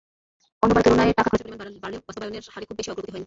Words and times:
অন্যবারের 0.63 0.85
তুলনায় 0.85 1.11
টাকা 1.11 1.29
খরচের 1.29 1.45
পরিমাণ 1.45 1.67
বাড়লেও 1.83 2.01
বাস্তবায়নের 2.07 2.43
হারে 2.53 2.65
খুব 2.67 2.77
বেশি 2.77 2.89
অগ্রগতি 2.91 3.11
হয়নি। 3.11 3.19